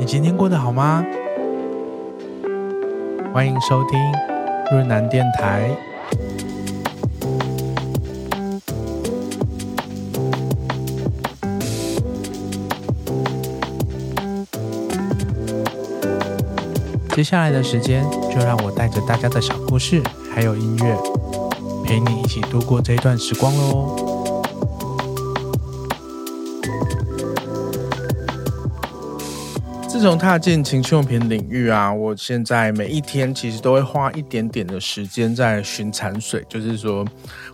[0.00, 1.04] 你今天过得好吗？
[3.34, 4.00] 欢迎收听
[4.72, 5.76] 润南电台。
[17.14, 20.02] 接下来的时间，就让我带着大家的小故事，
[20.34, 20.96] 还有音乐，
[21.84, 24.19] 陪你一起度过这一段时光喽。
[29.90, 37.04] 自从踏进情趣用品领域啊，我现在每一天其实都会花一点点的时间在寻产水，就是说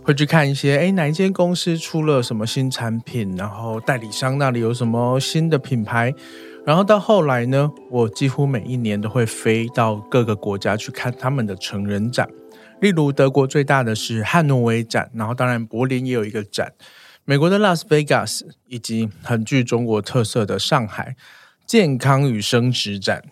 [0.03, 6.13] 会去看一些，诶，哪一间公司出了什么新产品，然后代理商那里有什么新的品牌，
[6.63, 12.29] 然后到后来呢，我几乎每一年都会飞到各个国家去看他们的成人展，
[12.79, 16.71] 例如德国最大的是汉诺威展，然后当然柏林也有一个展，
[17.25, 21.15] 美国的拉斯维加斯，以及很具中国特色的上海。
[21.67, 23.25] 健康与生殖展，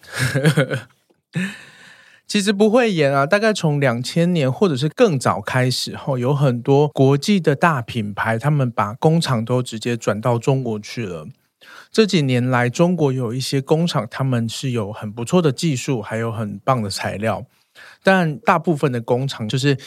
[2.27, 3.25] 其实不会演啊。
[3.25, 11.25] 大概从两千年或者是更早开始后，有很多国际的大品牌，他们把工厂都直接转到中国去了。
[11.89, 17.45] 这几年来，中国有一些工厂，他们是有很不错的技术，还有很棒的材料，
[18.03, 19.77] 但大部分的工厂就是。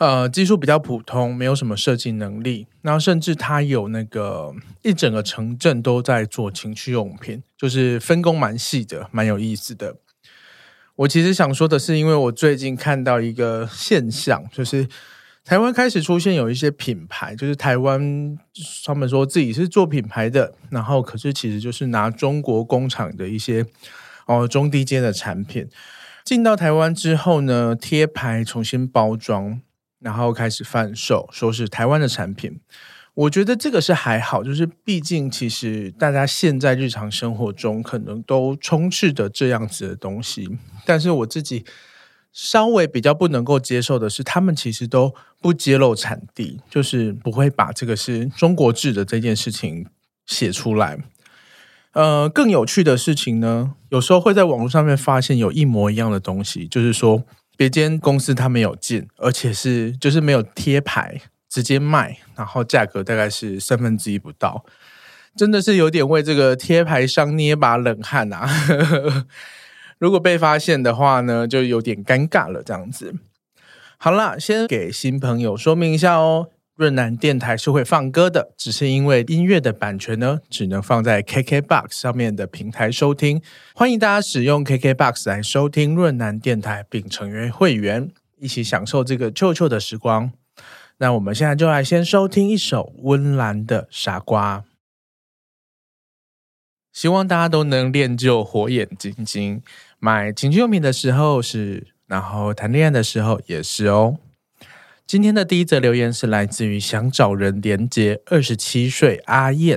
[0.00, 2.66] 呃，技术比较普通，没有什么设计能力。
[2.80, 9.96] 然后甚至它有那个一整个城镇都在做情趣用品，就是分工蛮细的，蛮有意思的。
[10.96, 14.88] 我其实想说的是，因为我最近看到一个现象，就是
[15.44, 18.38] 台湾开始出现有一些品牌，就是台湾
[18.86, 23.66] 他们说自己是做品牌的，然后可是其实就是拿中国工厂的一些
[24.24, 25.68] 哦中低阶的产品
[26.24, 29.60] 进到台湾之后呢，贴牌重新包装。
[30.00, 32.58] 然后开始贩售，说是台湾的产品，
[33.12, 40.48] 我觉得这个是还好，就是毕竟其实大家现在日常生活中可能都充斥着这样子的东西，
[40.86, 41.66] 但是我自己
[42.32, 49.86] 稍微比较不能够接受的是，他们其实都不揭露产地，就是不会把这个是中国制的这件事情
[50.24, 50.98] 写出来。
[51.92, 57.24] 呃，更有趣的事情呢，有时候会在网络上面发现有一模一样的东西，就是说。
[57.60, 64.64] 别间公司他没有进，而且是就是没有贴牌，直接卖，然后价格大概是三分之一不到，
[65.36, 68.48] 真的是有点为这个贴牌商捏把冷汗啊！
[70.00, 72.62] 如果被发现的话呢，就有点尴尬了。
[72.62, 73.14] 这样子，
[73.98, 76.48] 好啦，先给新朋友说明一下哦。
[76.80, 83.42] 润南电台是会放歌的，只是因为音乐的版权呢，只能放在 KKBOX 上面的平台收听。
[83.74, 90.32] 欢迎大家使用 KKBOX 来收听润南电台，并成为会员，一起享受这个臭臭的时光。
[90.96, 94.60] 那我们现在就来先收听一首温岚的《傻瓜》，
[96.94, 99.62] 希望大家都能练就火眼金睛，
[99.98, 104.16] 买情趣用品的时候是，然后谈恋爱的时候也是哦。
[105.10, 109.76] 今天的第一则留言是来自于想找人连结二十七岁阿燕。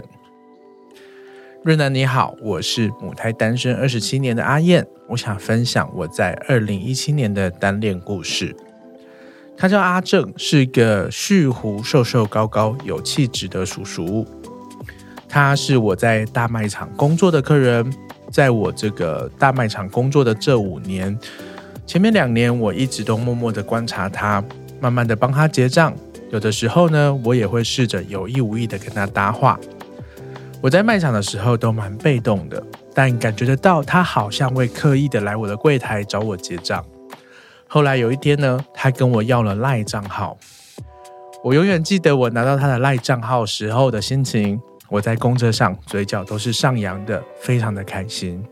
[1.64, 8.56] 瑞南你好，我是母胎单身二十七年的阿燕，我想分享我在二零一七年的单恋故事。
[9.58, 14.24] 他叫阿正，是个蓄胡、瘦瘦高高、有气质的叔叔。
[15.28, 17.92] 他是我在大卖场工作的客人，
[18.30, 21.18] 在我这个大卖场工作的这五年，
[21.88, 24.44] 前面两年我一直都默默的观察他。
[24.84, 25.96] 慢慢的帮他结账，
[26.30, 29.58] 有的时候呢，我也会试着有意无意的跟他搭话。
[30.60, 32.62] 我在卖场的时候都蛮被动的，
[32.94, 36.84] 但感觉得到他好像会刻意的来我的柜台找我结账。
[37.66, 40.38] 后来有一天呢，他跟我要了赖账号，
[41.42, 44.60] 我永远记得我拿到他的赖账号时候的心情。
[44.90, 48.44] 我在公车上嘴角都是上扬的，非常的开心。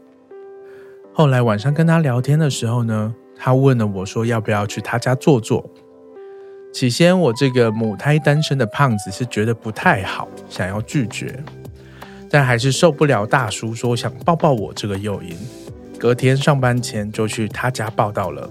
[1.14, 5.70] 后来晚上跟他聊天的时候呢，他问了我说要不要去他家坐坐。
[6.74, 11.44] 起先，我这个母胎单身的胖子是觉得不太好，想要拒绝，
[12.30, 15.36] 但还是受不了大叔说想抱抱我这个诱因。
[16.00, 18.50] 隔天上班前就去他家报到了。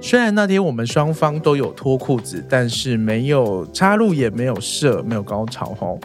[0.00, 6.00] 虽然那天我们双方都有脱裤子，但是没有插入，也没有射，没有高潮吼。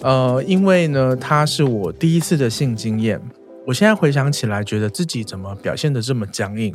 [0.00, 3.20] 呃，因为呢，他是我第一次的性经验，
[3.66, 6.72] 我现在回想起来，觉得自己怎么表现得这么僵硬。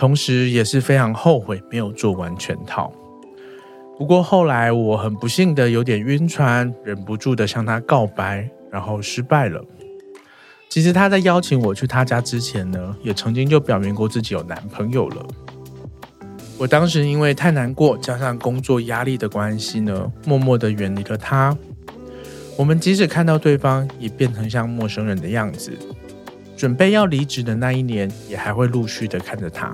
[0.00, 2.90] 同时也是非常后悔没有做完全套。
[3.98, 9.62] 不过后来我很不幸的有点晕船，忍不住的向他告白，然后失败了。
[10.70, 15.26] 其实他在邀请我去他家之前呢，也曾经就表明过自己有男朋友了。
[16.56, 21.54] 我当时因为太难过，加上工作压力的关系呢，默默的远离了他。
[22.56, 25.72] 我们即使看到对方也变成像陌生人的样子，
[26.60, 29.72] 准备要离职的那一年，也还会陆续的看着他。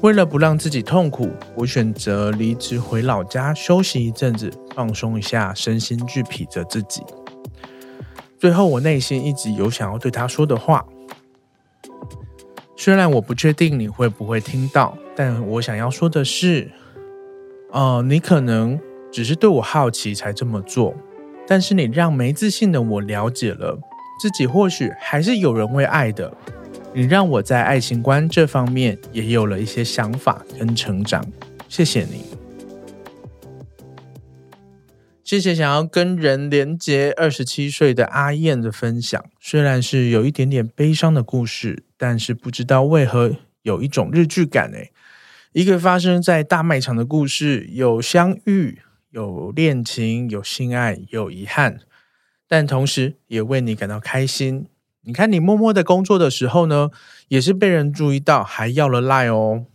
[0.00, 7.02] 为了不让自己痛苦，我选择离职回老家休息一阵子，放松一下身心俱疲的自己。
[8.38, 10.86] 最后，我内心一直有想要对他说的话，
[12.76, 16.70] 虽然我不确定你会不会听到，但我想要说的是，
[17.72, 18.78] 呃，你可能
[19.10, 20.94] 只是对我好奇才这么做。
[21.44, 23.76] 但是你让没自信的我了解了
[24.20, 26.32] 自己，或许还是有人会爱的。
[26.92, 31.24] 你让我在爱情观这方面也有了一些想法跟成长。
[31.68, 32.24] 谢谢你，
[35.24, 39.24] 谢谢想要跟人连接二十七岁的阿燕的分享。
[39.40, 44.92] 虽然是有一点点悲伤的故事，但是不知道为何有一种日剧感诶。
[45.52, 48.78] 一个发生在大卖场的故事，有相遇。
[49.10, 51.78] 有恋情，有性爱，有遗憾，
[52.48, 54.66] 但同时也为你感到开心。
[55.02, 56.90] 你看，你默默的工作的时候呢，
[57.28, 59.66] 也是被人注意到，还要了赖哦。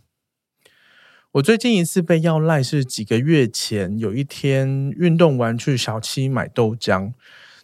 [1.32, 7.12] 我最近一次被要赖是几个月前，有一天运动完去小七买豆浆，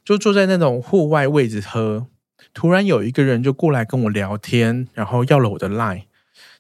[0.05, 2.07] 就坐在那种户外位置喝，
[2.55, 6.07] 突然有一个人就过来跟我聊天，然后要了我的赖。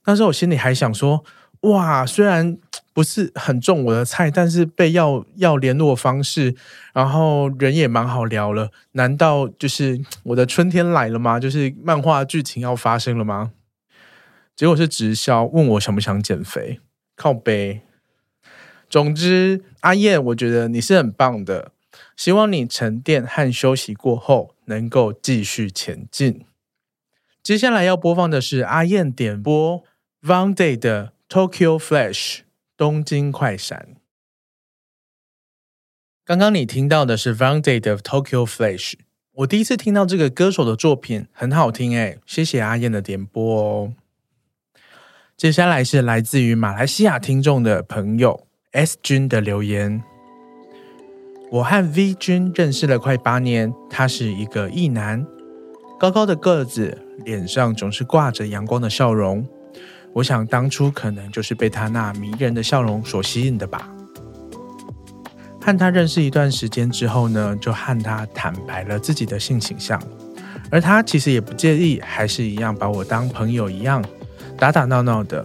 [0.02, 1.24] 当时我心里还想说，
[1.62, 2.58] 哇，虽然。
[2.96, 6.56] 不是很中我的菜，但是被要要联络方式，
[6.94, 8.70] 然后人也蛮好聊了。
[8.92, 11.38] 难道就是 我的春天来了吗？
[11.38, 13.52] 就是漫画剧情要发生了吗？
[14.54, 16.80] 结果是直销问我想不想减肥，
[17.14, 17.82] 靠背。
[18.88, 21.72] 总之，阿燕，我觉得你是很棒的，
[22.16, 26.46] 希望你沉淀和休息过后能够继续前进。
[27.42, 29.84] 接下来要播放的是阿燕点播
[30.22, 32.40] Vande 的 Tokyo Flash。
[32.76, 33.96] 东京快闪。
[36.24, 38.94] 刚刚你听到的是 Vande 的 Tokyo Flash。
[39.32, 43.92] 我第一次听到这个歌手的作品，很好听诶，谢谢阿燕的点播哦。
[45.36, 50.02] 接下来是来自于马来西亚听众的朋友 S 君的留言。
[51.50, 55.26] 我和 V 君认识了快八年，他是一个异男，
[55.98, 59.46] 高高的个子，脸上总是挂着阳光的笑容。
[60.16, 63.86] 我想当初可能就是被他那迷人的笑容所吸引的吧。
[65.60, 70.02] 和他认识一段时间之后呢，就和他坦白了自己的性倾向，
[70.70, 74.02] 而他其实也不介意，还是一样把我当朋友一样
[74.56, 75.44] 打打闹闹的。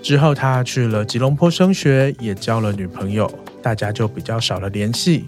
[0.00, 3.28] 之后他去了吉隆坡升学，也交了女朋友，
[3.60, 5.24] 大家就比较少了联系。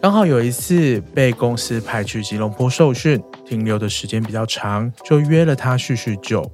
[0.00, 6.50] 刚好有一次被公司派去吉隆坡受训，停留的时间比较长，就约了他叙叙旧。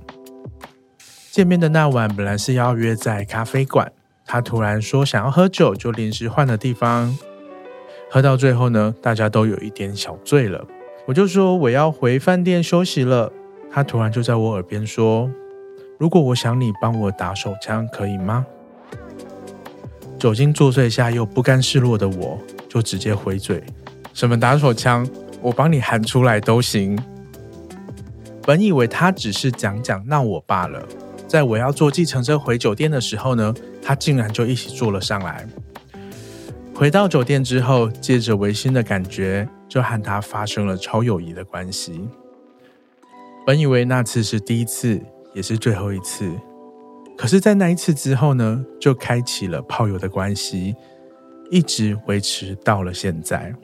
[1.37, 3.93] 见面的那晚本来是要约在咖啡馆，
[4.25, 7.15] 他突然说想要喝酒，就临时换了地方。
[8.11, 10.65] 喝到最后呢，大家都有一点小醉了。
[11.05, 13.31] 我就说我要回饭店休息了。
[13.71, 15.31] 他突然就在我耳边说
[16.01, 18.47] ：“如果我想你帮我打手枪，可以吗？”
[20.19, 23.63] 酒精作祟下又不甘示弱的我，就直接回嘴
[24.15, 25.07] ：“什么打手枪？
[25.43, 26.99] 我帮你喊出来都行。”
[28.43, 30.83] 本以为他只是讲讲闹我罢了。
[31.27, 35.47] 在我要坐计程车回酒店的时候呢，他竟然就一起坐了上来。
[36.75, 42.09] 回到酒店之后，借着微醺的感觉，就和他发生了超友谊的关系。
[43.47, 45.01] 本以为那次是第一次，
[45.35, 46.31] 也是最后一次，
[47.17, 50.75] 可是，在那一次之后呢，就开启了炮友的关系，
[51.51, 53.55] 一直维持到了现在。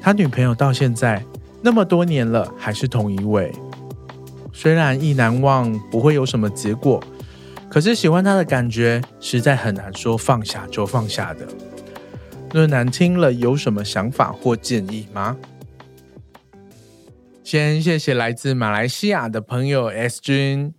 [0.00, 1.24] 他女朋友到现在
[1.62, 3.52] 那么多年了，还是同一位。
[4.54, 7.02] 虽然意难忘不会有什么结果，
[7.68, 11.46] 可是喜欢他的感觉实在很难说放下就放下的。
[12.52, 15.36] 论男听了有什么想法或建议吗？
[17.42, 20.72] 先谢谢来自马来西亚的朋友 S 君。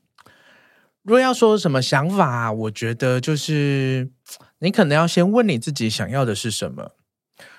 [1.03, 4.09] 若要说什么想法，我觉得就是
[4.59, 6.93] 你可能要先问你自己想要的是什么。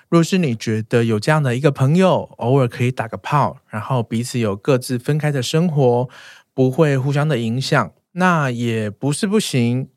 [0.09, 6.07] 若是你觉得有这样的一个朋友，偶尔可以打个炮，然后彼此有各自分开的生活，
[6.53, 9.89] 不会互相的影响，那也不是不行。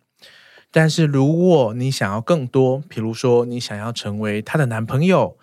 [0.72, 5.38] 但是如果你想要更多，比如说你想要成为他的男朋友，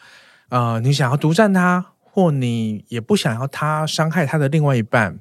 [0.50, 5.20] 呃，你想要独占他，或你也不想要他伤害他的另外一半，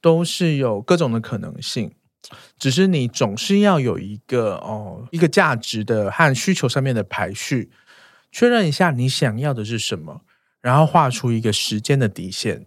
[0.00, 1.92] 都是有各种的可能性。
[2.58, 7.70] 只是你总是要有一个哦，一个价值的和需求上面的排序。
[8.32, 10.22] 确认一下你想要的是什么，
[10.60, 12.66] 然后画出一个时间的底线。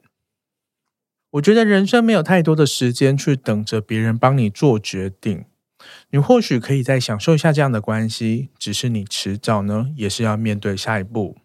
[1.32, 5.44] 我觉得人生没有太多的时间去等着别人帮你做决定，
[6.12, 11.36] 你或许可以再享受一下这样的关系，只是你迟早呢也是要面对下一步。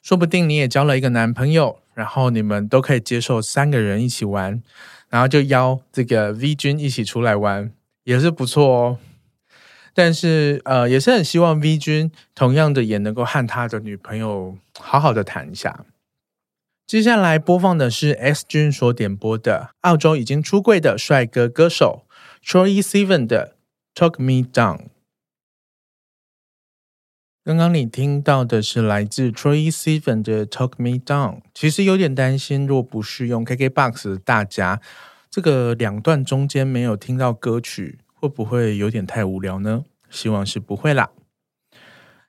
[0.00, 4.62] 说不定你也交了一个男朋友，然后你们都可以接受三个人一起玩，
[5.10, 7.70] 然后就邀这个 V 君一起出来玩，
[8.04, 8.98] 也是不错哦。
[9.94, 15.84] 但是呃，也是很希望 V 君同样的也能够和他的女朋友好好的谈一下。
[16.86, 22.06] 接下来播放的是 S 君所点播的澳洲已经出柜的帅哥歌手
[22.44, 23.56] Troye Sivan 的
[23.94, 24.88] Talk Me Down。
[27.44, 31.40] 刚刚你听到的是来自 Troye Sivan 的 Talk Me Down。
[31.52, 34.80] 其实有点担心，若不是用 KKBOX 大家，
[35.30, 39.84] 这个两段中间没有听到歌曲，会不会有点太无聊呢？
[40.08, 41.10] 希望是不会啦。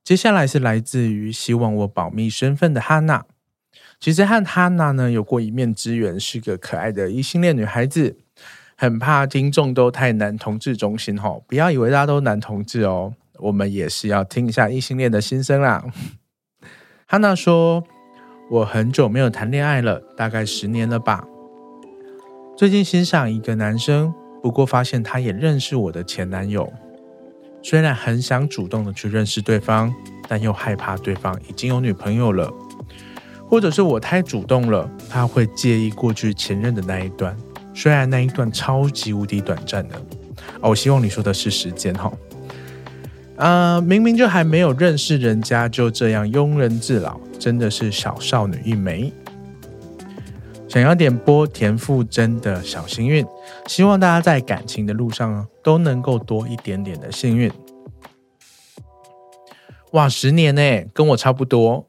[0.03, 3.25] 接下来是来自于希望我保密身份的哈娜。
[4.00, 8.17] 其实和哈娜呢有过一面之缘，是个可爱的异性恋女孩子，
[8.75, 15.85] 很怕听众都太男同志中心吼，不要以为大家都男同志哦，我们也是要听一下异性恋的心声啦。
[17.05, 17.83] 哈娜说
[18.50, 21.23] ：“我很久没有谈恋爱了，大概十年了吧。
[22.57, 24.12] 最近欣赏一个男生，
[24.43, 26.69] 不过发现他也认识我的前男友，
[27.62, 29.95] 虽然很想主动的去认识对方，
[30.27, 32.51] 但又害怕对方已经有女朋友了。”
[33.47, 37.38] 或者是我太主动了，他会介意过去前任的那一段，
[37.73, 39.95] 虽然那一段超级无敌短暂的。
[40.59, 42.12] 哦，我希望你说的是时间哈。
[43.38, 49.13] 啊、明明就还没有认识人家，就这样庸人自扰，真的是小少女一枚。
[50.73, 53.23] 想要点播田馥甄的小幸运，
[53.67, 57.51] 希望大家在感情的路上都能够多一点点的幸运。
[59.91, 60.61] 哇，十年呢，
[60.91, 61.87] 跟我差不多。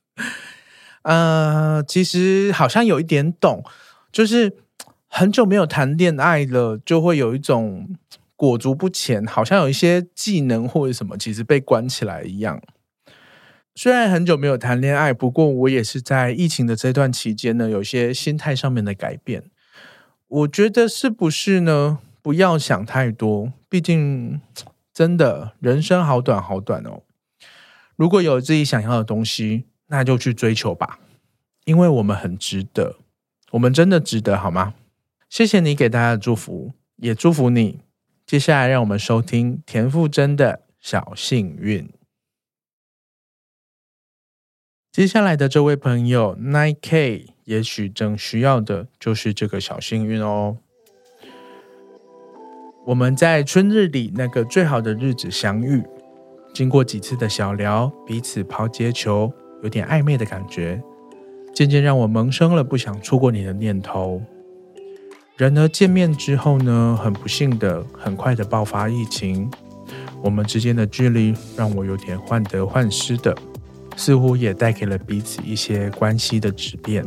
[1.00, 3.64] 呃，其实好像有一点懂，
[4.12, 4.58] 就是
[5.06, 7.88] 很久没有谈恋爱了，就会有一种
[8.36, 12.60] 裹足不前，好像有一些技能或者什么，其实被关起来一样。
[13.80, 19.44] 虽然很久没有谈恋爱，不过我也是在疫情的这段期间呢，有些心态上面的改变。
[20.26, 22.00] 我觉得是不是呢？
[22.20, 24.40] 不要想太多，毕竟
[24.92, 27.02] 真的人生好短好短哦。
[27.94, 29.66] 如果有自己想要的东西。
[29.90, 30.98] 那就去追求吧，
[31.64, 32.96] 因为我们很值得，
[33.52, 34.74] 我们真的值得，好吗？
[35.30, 37.80] 谢谢你给大家的祝福，也祝福你。
[38.26, 41.88] 接下来，让我们收听田馥甄的小幸运。
[44.98, 50.56] 接下来的这位朋友 Nine K，也许正需要的就是这个小幸运哦。
[52.84, 55.84] 我们在春日里那个最好的日子相遇，
[56.52, 59.32] 经过几次的小聊，彼此抛接球。
[59.62, 60.82] 有点暧昧的感觉，
[61.54, 64.20] 渐渐让我萌生了不想错过你的念头。
[65.36, 69.48] 然而见面之后呢，很不幸的，很快的爆发疫情，
[70.24, 73.38] 我们之间的距离让我有点患得患失的，
[73.98, 77.04] 似乎也带给了彼此一些关系的质变。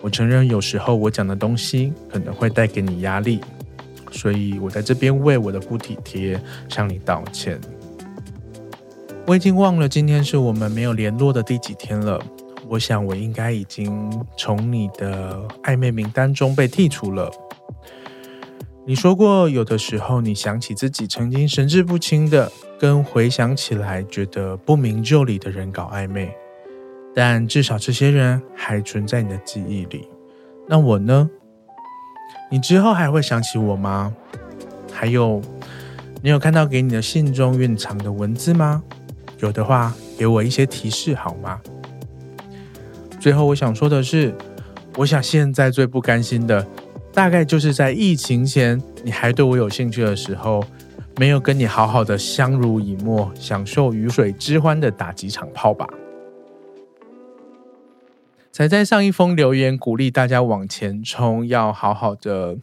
[0.00, 3.40] 我承认有时候我讲的东西可能会带给你压力，
[4.10, 6.38] 所以我在这边为我的不体贴
[6.68, 7.60] 向你道歉。
[9.24, 12.20] 我已经忘了今天是我们没有联络的第几天了。
[12.68, 17.30] 我想我应该已经从你的暧昧名单中被剔除了。
[18.84, 22.50] 你说过，有的时候你想起自己曾经神志不清的，
[22.82, 26.34] 跟回想起来觉得不明就里的人搞暧昧，
[27.14, 30.08] 但至少这些人还存在你的记忆里。
[30.66, 31.30] 那我呢？
[32.50, 34.12] 你之后还会想起我吗？
[34.92, 35.40] 还有，
[36.22, 38.82] 你有看到给你的信中蕴藏的文字吗？
[39.38, 41.60] 有的话，给我一些提示好吗？
[43.20, 44.34] 最后，我想说的是，
[44.96, 46.66] 我想现在最不甘心的，
[47.12, 50.64] 大概就是在疫情前你还对我有兴趣的时候，
[51.16, 55.86] 没有跟你好好的相濡以沫，享受鱼水之欢的打几场炮吧。
[58.50, 62.58] 才在上一封留言鼓励大家往前冲，要好好的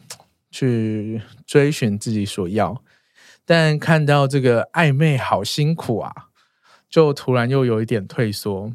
[0.50, 2.82] 去追寻自己所要，
[3.44, 6.12] 但看到这个暧昧好辛苦啊。
[6.88, 8.72] 就突然又有一点退缩，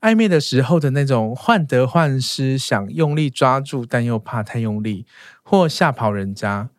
[0.00, 5.04] 暧昧的时候的那种患得患失，想用力抓住，但又怕太用力
[5.42, 6.70] 或吓跑人家，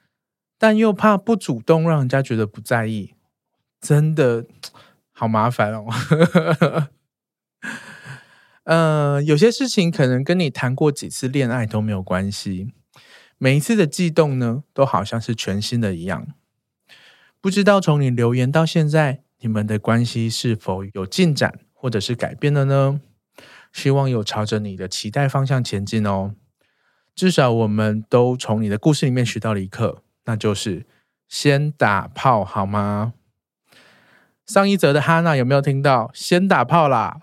[0.60, 3.16] 但又怕不主动让人家觉得不在意，
[3.82, 4.46] 真的
[5.12, 5.88] 好麻烦哦。
[8.66, 12.72] 呃，有些事情可能跟你谈过几次恋爱都没有关系，
[13.40, 16.28] 每一次的悸动呢，都好像是全新的一样。
[17.42, 19.24] 不知道从你留言到现在。
[19.42, 23.00] 你们的关系是否有进展，或者是改变了呢？
[23.72, 26.36] 希望有朝着你的期待方向前进哦。
[27.16, 30.86] 至少我们都从你的故事里面学到了一课，那就是
[31.28, 33.14] 先打炮好吗？
[34.46, 36.10] 上一则的哈娜有没有听到？
[36.14, 37.20] 先打炮啦！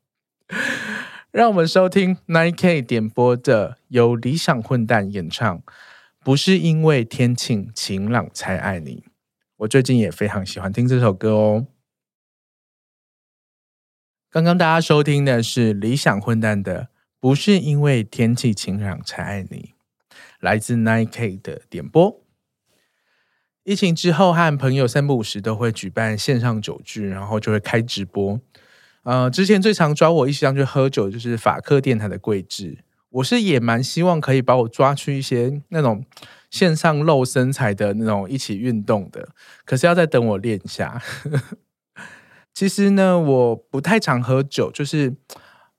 [1.30, 5.62] 让我们收听 9K 点播的由理想混蛋演唱，
[6.18, 9.04] 不是因为天气晴朗才爱你。
[9.58, 11.66] 我最近也非常喜欢听这首歌哦。
[14.28, 16.88] 刚刚大家收听的是理想混蛋的，
[17.20, 19.74] 不是因为天气晴朗才爱你，
[20.40, 22.20] 来自 Nike 的点播。
[23.62, 28.40] 疫情之后，和朋友三不五时都会举办线上酒聚，然后就会开直播。
[29.02, 32.78] 呃，之前最常抓我一起上去喝酒，就是法克电台的桂智。
[33.10, 36.04] 我是也蛮希望可以把我抓去一些那种
[36.48, 39.28] 线上露身材的那种一起运动的，
[39.64, 41.02] 可是要再等我练一下。
[42.54, 45.14] 其实呢，我不太常喝酒，就是，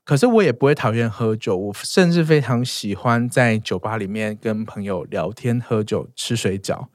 [0.03, 6.87] 可是我也不会讨厌喝酒，我甚至非常喜欢在酒吧里面跟朋友聊天、喝酒、吃水饺。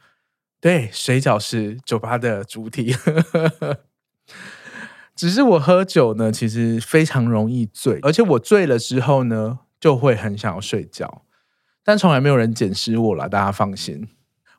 [0.61, 2.95] 对，水饺是酒吧的主体。
[5.15, 11.23] 只是我喝酒呢，其实非常容易醉，而且我醉了之后呢，就会很想要睡觉。
[11.83, 14.09] 但从来没有人捡尸我了，大家放心。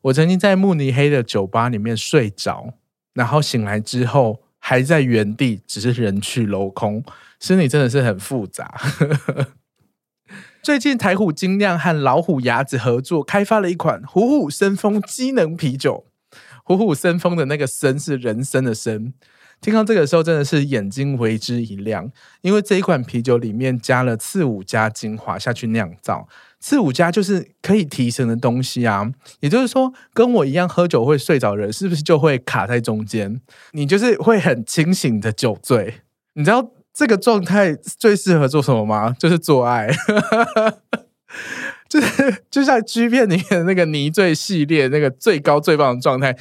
[0.04, 2.74] 我曾经在慕尼黑的酒吧里面睡着，
[3.14, 7.04] 然后醒来之后还在原地，只是人去楼空，
[7.40, 8.80] 心里真的是很复杂。
[10.62, 16.06] 最近台虎精酿和老虎牙子合作开发了一款虎虎生风机能啤酒。
[16.64, 19.14] 虎虎生风的那个生是人生的生，
[19.62, 26.28] 听到这个时候真的是眼睛为之一亮，因为这一款啤酒里面加了刺五加精华下去酿造，
[26.60, 29.10] 刺五加就是可以提神的东西啊。
[29.40, 33.40] 也就是说，跟我一样喝酒会睡着的人，是不是就会卡在中间？
[33.72, 36.02] 你就是会很清醒的酒醉，
[36.34, 36.72] 你知道？
[36.98, 39.16] 这个状态最适合做什么吗？
[39.20, 39.88] 就是做爱，
[41.88, 46.36] 就是就像 G 片里面的那个泥醉系列那个最高最棒的状态，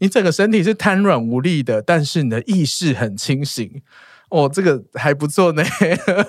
[0.00, 3.80] 你整个身体是瘫软无力的，但是你的意识很清醒。
[4.28, 5.64] 哦，这个还不错呢，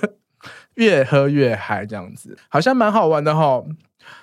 [0.76, 3.65] 越喝越嗨，这样子好像蛮好玩的哈、哦。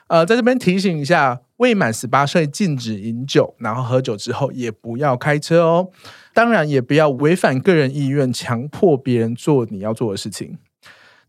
[0.08, 5.90] 呃，在这边提醒一下，未满十八岁禁止饮酒，然后喝酒之后也不要开车哦。
[6.32, 10.58] 当然，也不要违反个人意愿，强迫别人做你要做的事情。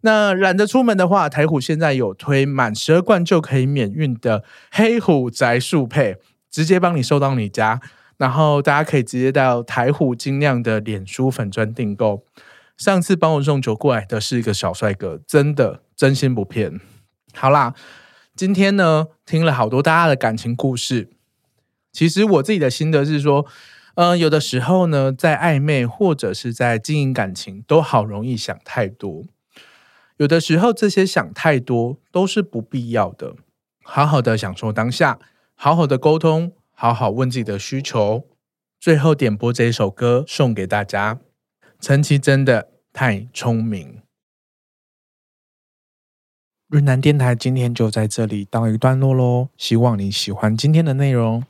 [0.01, 6.17] 那懒得出门的话，台虎现在有推满十二罐就可以免运的黑虎宅速配，
[6.49, 7.81] 直接帮你收到你家。
[8.17, 12.23] 然后大家可以直接到台虎精酿的脸书粉专订购。
[12.77, 16.79] 上次帮我送酒过来的是一个小帅哥，真的真心不骗。
[17.33, 17.73] 好啦，
[18.35, 21.09] 今天呢，听了好多大家的感情故事，
[21.91, 23.47] 其实我自己的心得是说。
[23.95, 29.23] 嗯，有的时候呢，在暧昧或者是在经营感情，都好容易想太多。
[30.17, 33.35] 有的时候，这些想太多都是不必要的。
[33.83, 35.19] 好好的享受当下，
[35.55, 38.27] 好好的沟通，好好问自己的需求。
[38.79, 41.19] 最后点播这首歌送给大家，
[41.79, 44.01] 陈绮贞的太聪明。
[46.67, 51.43] 润南电台今天就在这里告一段落喽，希望你喜欢今天的内容。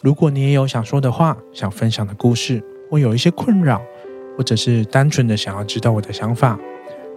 [0.00, 3.82] 如果你也有想说的话、想分享的故事，或有一些困扰，
[4.36, 6.56] 或者是单纯的想要知道我的想法，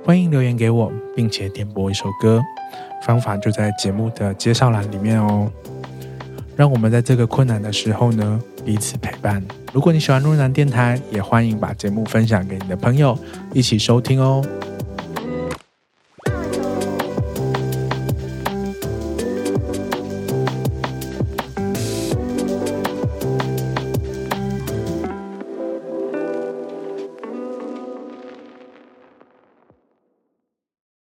[0.04, 2.42] 欢迎留言给我，并且点播一首歌。
[3.06, 5.52] 方法就在节目的介绍栏里面哦。
[6.56, 9.44] 让我们在这个困难的时候呢，彼此陪伴。
[9.72, 13.16] 如果你喜欢润男电台，也欢迎把节目分享给你的朋友，
[13.54, 14.44] 一起收听哦。